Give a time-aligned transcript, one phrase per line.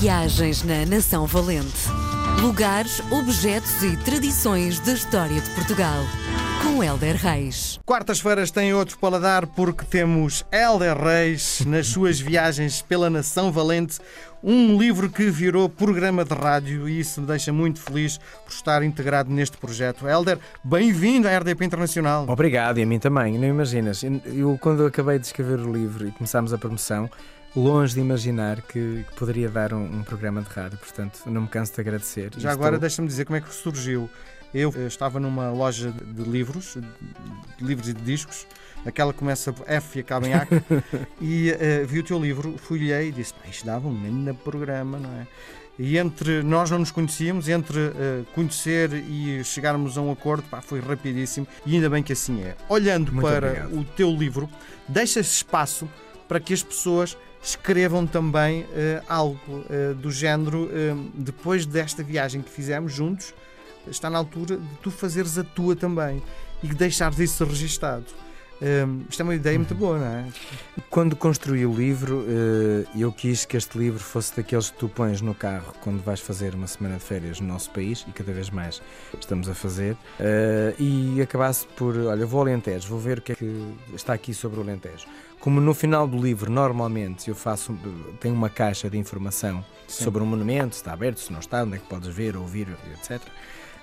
[0.00, 1.88] Viagens na Nação Valente.
[2.42, 6.04] Lugares, objetos e tradições da história de Portugal.
[6.62, 7.80] Com Helder Reis.
[7.86, 13.98] Quartas-feiras têm outro paladar porque temos Helder Reis nas suas viagens pela Nação Valente.
[14.44, 18.82] Um livro que virou programa de rádio e isso me deixa muito feliz por estar
[18.82, 20.06] integrado neste projeto.
[20.06, 22.26] Helder, bem-vindo à RDP Internacional.
[22.28, 23.38] Obrigado, e a mim também.
[23.38, 27.08] Não imaginas, eu quando acabei de escrever o livro e começámos a promoção,
[27.56, 31.48] longe de imaginar que, que poderia dar um, um, programa de rádio, portanto não me
[31.48, 32.30] canso de agradecer.
[32.36, 34.10] Já agora deixa-me dizer como é que surgiu.
[34.54, 36.76] Eu eh, estava numa loja de livros,
[37.58, 38.46] de livros e de discos,
[38.84, 40.46] aquela que começa F e acaba em A,
[41.20, 45.10] e uh, vi o teu livro, folhei e disse: Isto dava um grande programa, não
[45.20, 45.26] é?
[45.78, 50.62] E entre nós não nos conhecíamos, entre uh, conhecer e chegarmos a um acordo, pá,
[50.62, 52.56] foi rapidíssimo e ainda bem que assim é.
[52.68, 53.78] Olhando Muito para obrigado.
[53.78, 54.48] o teu livro,
[54.88, 55.88] deixa-se espaço
[56.26, 58.66] para que as pessoas escrevam também uh,
[59.08, 63.32] algo uh, do género, uh, depois desta viagem que fizemos juntos,
[63.86, 66.20] está na altura de tu fazeres a tua também
[66.60, 68.04] e deixares isso registado.
[68.60, 70.26] Um, isto é uma ideia muito boa, não é?
[70.88, 72.24] Quando construí o livro,
[72.98, 76.54] eu quis que este livro fosse daqueles que tu pões no carro quando vais fazer
[76.54, 78.80] uma semana de férias no nosso país, e cada vez mais
[79.20, 79.96] estamos a fazer,
[80.78, 84.32] e acabasse por, olha, vou ao Alentejo, vou ver o que é que está aqui
[84.32, 85.06] sobre o Alentejo.
[85.38, 87.78] Como no final do livro, normalmente, eu faço,
[88.20, 90.04] tenho uma caixa de informação Sim.
[90.04, 92.68] sobre um monumento, se está aberto, se não está, onde é que podes ver, ouvir,
[92.94, 93.20] etc.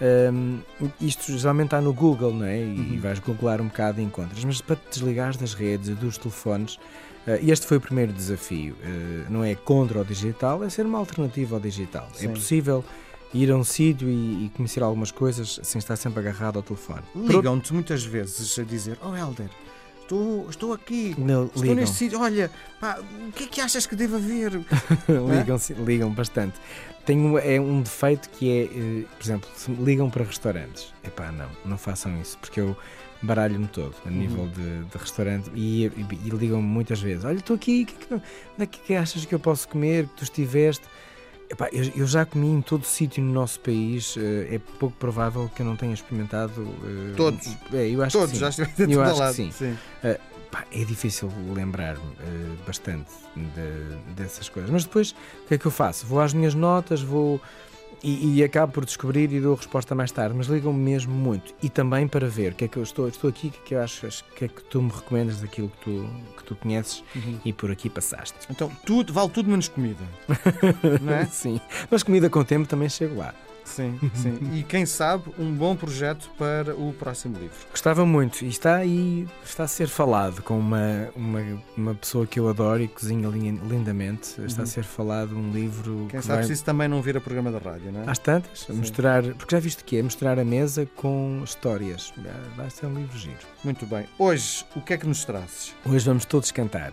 [0.00, 0.60] Um,
[1.00, 2.58] isto geralmente está no Google, não é?
[2.58, 3.00] E, uhum.
[3.00, 4.44] vais googlar um bocado e encontras.
[4.44, 6.76] Mas para te desligares das redes e dos telefones,
[7.26, 8.74] uh, este foi o primeiro desafio.
[8.74, 12.08] Uh, não é contra o digital, é ser uma alternativa ao digital.
[12.14, 12.26] É Sim.
[12.26, 12.84] É possível
[13.34, 17.02] ir a um sítio e, e, conhecer algumas coisas sem estar sempre agarrado ao telefone.
[17.14, 19.50] Ligam-te muitas vezes a dizer: Oh, Helder
[20.08, 21.76] estou, estou aqui, não, estou ligam.
[21.76, 24.52] neste sítio, olha, pá, o que é que achas que devo haver?
[25.06, 26.58] ligam, ligam bastante.
[27.04, 31.30] Tenho é um defeito que é, eh, por exemplo, se ligam para restaurantes, é pá,
[31.30, 32.76] não, não façam isso, porque eu
[33.20, 34.50] baralho-me todo a nível uhum.
[34.50, 38.22] de, de, restaurante e, e, e ligam-me muitas vezes, olha, estou aqui, que, que, onde
[38.58, 40.86] é que achas que eu posso comer, que tu estiveste?
[41.50, 44.16] Epá, eu, eu, já comi em todo sítio no nosso país.
[44.16, 46.60] Uh, é pouco provável que eu não tenha experimentado.
[46.60, 47.56] Uh, todos.
[47.72, 48.40] É, eu acho todos, que sim.
[48.40, 49.30] já estive eu acho lado.
[49.30, 49.50] que sim.
[49.50, 49.72] sim.
[49.72, 50.18] Uh,
[50.50, 52.02] pá, é difícil lembrar-me
[52.66, 54.70] bastante de, dessas coisas.
[54.70, 56.06] Mas depois, o que é que eu faço?
[56.06, 57.40] Vou às minhas notas, vou
[58.02, 61.54] e, e, acabo por descobrir e dou a resposta mais tarde, mas ligam-me mesmo muito.
[61.62, 63.62] E também para ver o que é que eu estou, estou aqui, o que é
[63.64, 66.56] que eu acho, o que é que tu me recomendas daquilo que tu, que tu
[66.56, 67.40] conheces uhum.
[67.44, 68.36] e por aqui passaste.
[68.50, 70.04] Então, tudo, vale tudo menos comida.
[71.00, 71.26] não é?
[71.26, 71.60] Sim,
[71.90, 73.34] mas comida com o tempo também chego lá.
[73.68, 74.38] Sim, sim.
[74.58, 77.56] E quem sabe, um bom projeto para o próximo livro.
[77.70, 82.40] Gostava muito e está aí, está a ser falado com uma, uma, uma pessoa que
[82.40, 84.40] eu adoro e cozinha lindamente.
[84.42, 84.64] Está uhum.
[84.64, 86.06] a ser falado um livro.
[86.10, 86.44] Quem sabe vai...
[86.44, 88.10] se isso também não vira programa da rádio, não é?
[88.10, 88.72] Às tantas, sim.
[88.72, 92.12] misturar, porque já viste que é misturar a mesa com histórias.
[92.56, 93.38] Vai ser um livro giro.
[93.62, 94.06] Muito bem.
[94.18, 95.74] Hoje, o que é que nos trazes?
[95.84, 96.92] Hoje vamos todos cantar.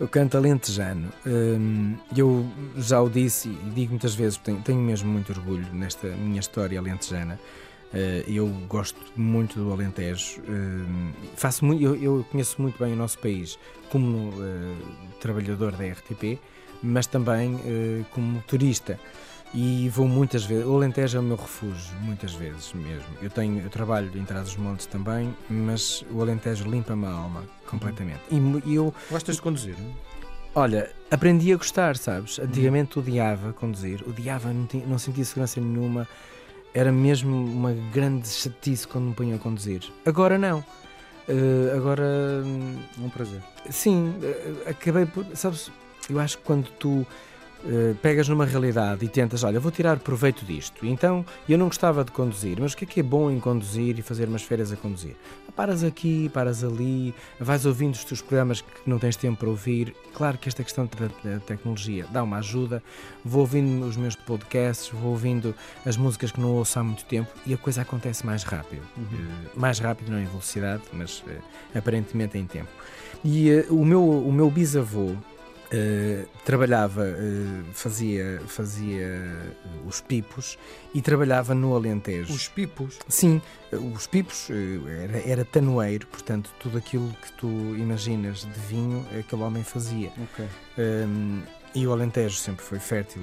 [0.00, 1.12] Eu canto alentejano.
[1.26, 2.44] Hum, eu
[2.76, 7.38] já o disse e digo muitas vezes, tenho, mesmo muito orgulho nesta minha história alentejana.
[7.94, 10.42] Eh, eu gosto muito do Alentejo.
[10.48, 13.56] Hum, faço muito, eu, conheço muito bem o nosso país
[13.88, 14.76] como uh,
[15.20, 16.40] trabalhador da RTP,
[16.82, 18.98] mas também uh, como turista
[19.54, 20.66] e vou muitas vezes.
[20.66, 23.06] O Alentejo é o meu refúgio, muitas vezes mesmo.
[23.22, 28.20] Eu tenho, eu trabalho em Trás-os-Montes também, mas o Alentejo limpa-me a alma completamente.
[28.30, 29.76] E eu gostas de conduzir?
[30.56, 32.38] Olha, aprendi a gostar, sabes?
[32.38, 36.08] Antigamente odiava conduzir, odiava, não, tinha, não sentia segurança nenhuma.
[36.72, 39.82] Era mesmo uma grande chatice quando me punha a conduzir.
[40.04, 40.58] Agora não.
[41.28, 42.04] Uh, agora.
[42.04, 43.40] É um prazer.
[43.70, 45.24] Sim, uh, acabei por.
[45.34, 45.70] Sabes,
[46.10, 47.06] eu acho que quando tu
[47.66, 50.84] eh, pegas numa realidade e tentas, olha, vou tirar proveito disto.
[50.84, 53.98] Então, eu não gostava de conduzir, mas o que é que é bom em conduzir
[53.98, 55.16] e fazer umas férias a conduzir?
[55.56, 59.94] Paras aqui, paras ali, vais ouvindo os teus programas que não tens tempo para ouvir.
[60.12, 60.84] Claro que esta questão
[61.22, 62.82] da tecnologia dá uma ajuda.
[63.24, 65.54] Vou ouvindo os meus podcasts, vou ouvindo
[65.86, 68.82] as músicas que não ouço há muito tempo e a coisa acontece mais rápido.
[68.96, 69.04] Uhum.
[69.04, 71.40] Uh, mais rápido, não em velocidade, mas uh,
[71.72, 72.70] aparentemente em tempo.
[73.24, 75.14] E o, meu, o meu bisavô,
[75.74, 79.08] Uh, trabalhava, uh, fazia, fazia
[79.64, 80.56] uh, os pipos
[80.94, 82.32] e trabalhava no Alentejo.
[82.32, 82.98] Os pipos?
[83.08, 83.42] Sim,
[83.72, 84.50] os pipos
[85.02, 90.12] era, era tanoeiro, portanto, tudo aquilo que tu imaginas de vinho, aquele homem fazia.
[90.32, 90.48] Okay.
[90.78, 91.42] Um,
[91.74, 93.22] e o Alentejo sempre foi fértil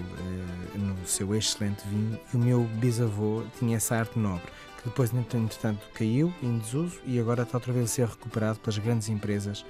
[0.75, 5.87] no seu excelente vinho, e o meu bisavô tinha essa arte nobre que depois, entretanto,
[5.93, 9.63] caiu em desuso e agora está outra vez a ser recuperado pelas grandes empresas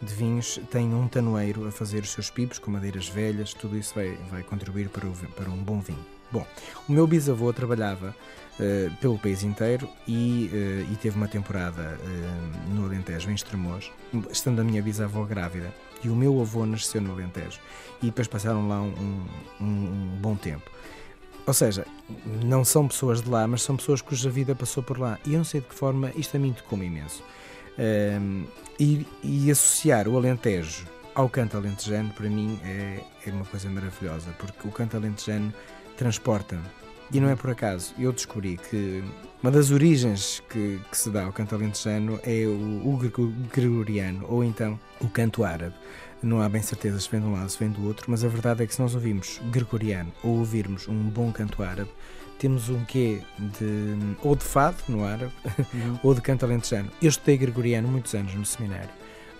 [0.00, 0.60] de vinhos.
[0.70, 4.42] Tem um tanoeiro a fazer os seus pipos com madeiras velhas, tudo isso vai, vai
[4.42, 6.04] contribuir para, o, para um bom vinho.
[6.30, 6.46] Bom,
[6.86, 8.14] o meu bisavô trabalhava
[8.60, 13.90] uh, pelo país inteiro e, uh, e, teve uma temporada uh, no Alentejo, em Estremoz,
[14.30, 15.72] estando a minha bisavó grávida.
[16.04, 17.58] E o meu avô nasceu no Alentejo.
[18.02, 19.26] E depois passaram lá um,
[19.60, 20.70] um, um bom tempo.
[21.48, 21.86] Ou seja,
[22.44, 25.18] não são pessoas de lá, mas são pessoas cuja vida passou por lá.
[25.24, 27.24] E eu não sei de que forma isto a mim tocou-me imenso.
[27.78, 28.44] Um,
[28.78, 34.30] e, e, associar o Alentejo ao canto alentejano, para mim, é, é uma coisa maravilhosa,
[34.38, 35.50] porque o canto alentejano
[35.96, 36.64] transporta-me.
[37.10, 39.02] E não é por acaso, eu descobri que
[39.42, 42.98] uma das origens que, que se dá ao canto alentejano é o, o
[43.52, 45.74] gregoriano, ou então o canto árabe
[46.22, 48.28] não há bem certeza se vem de um lado, se vem do outro, mas a
[48.28, 51.90] verdade é que se nós ouvirmos gregoriano ou ouvirmos um bom canto árabe,
[52.38, 55.32] temos um quê de ou de fado no árabe
[55.74, 55.98] uhum.
[56.02, 56.90] ou de canto alentejano.
[57.00, 58.90] Eu estudei gregoriano muitos anos no seminário.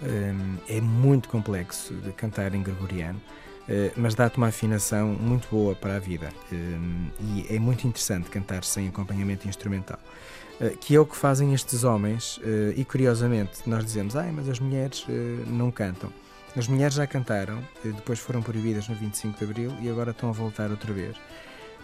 [0.01, 3.21] Um, é muito complexo de cantar em gregoriano,
[3.97, 6.31] mas dá-te uma afinação muito boa para a vida.
[6.53, 9.99] Um, e é muito interessante cantar sem acompanhamento instrumental.
[10.61, 12.41] Uh, que é o que fazem estes homens,
[12.77, 15.05] e curiosamente nós dizemos, ah, mas as mulheres
[15.47, 16.11] não cantam.
[16.57, 20.33] As mulheres já cantaram, depois foram proibidas no 25 de Abril e agora estão a
[20.33, 21.17] voltar outra vez.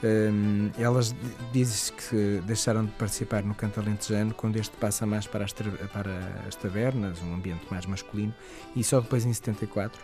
[0.03, 1.15] Um, elas
[1.53, 6.11] dizem que deixaram de participar no canto alentejano quando este passa mais para as, para
[6.47, 8.35] as tabernas, um ambiente mais masculino,
[8.77, 9.99] e só depois em 74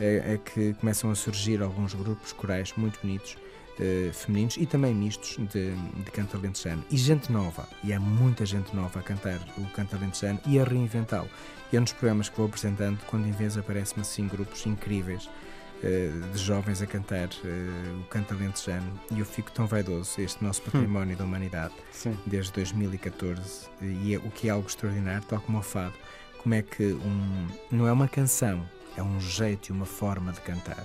[0.00, 3.36] é, é que começam a surgir alguns grupos corais muito bonitos
[3.78, 6.84] uh, femininos e também mistos de, de canto alentejano.
[6.90, 10.64] E gente nova, e há muita gente nova a cantar o canto alentejano e a
[10.64, 11.28] reinventá-lo.
[11.72, 15.26] E é um dos programas que vou apresentando, quando em vez aparecem-me assim grupos incríveis
[15.26, 19.00] uh, de jovens a cantar uh, o canto alentejano.
[19.10, 20.64] E eu fico tão vaidoso, este nosso hum.
[20.64, 21.18] património hum.
[21.18, 22.16] da humanidade, Sim.
[22.26, 25.94] desde 2014, e é, o que é algo extraordinário, tal como o fado.
[26.42, 28.64] Como é que um, não é uma canção,
[28.98, 30.84] é um jeito e uma forma de cantar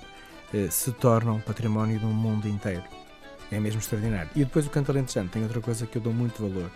[0.52, 2.84] eh, se tornam património de um mundo inteiro.
[3.50, 4.30] É mesmo extraordinário.
[4.34, 6.70] E depois o canto alentejano tem outra coisa que eu dou muito valor.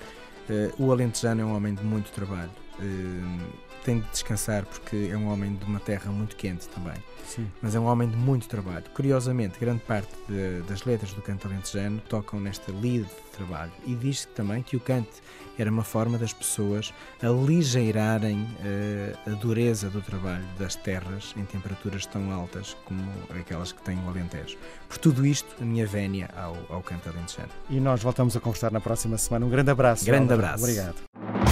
[0.50, 2.50] Eh, o alentejano é um homem de muito trabalho.
[2.80, 6.96] Eh, tem de descansar porque é um homem de uma terra muito quente também.
[7.24, 7.46] Sim.
[7.62, 8.84] Mas é um homem de muito trabalho.
[8.94, 13.72] Curiosamente, grande parte de, das letras do canto alentejano tocam nesta lide de trabalho.
[13.86, 15.22] E diz-se também que o canto
[15.58, 16.92] era uma forma das pessoas
[17.22, 23.02] aligeirarem uh, a dureza do trabalho das terras em temperaturas tão altas como
[23.38, 24.56] aquelas que tem o Alentejo.
[24.88, 27.50] Por tudo isto, a minha vénia ao, ao canto alentejano.
[27.68, 29.46] E nós voltamos a conversar na próxima semana.
[29.46, 30.04] Um grande abraço.
[30.04, 30.62] Grande abraço.
[30.62, 31.07] Obrigado.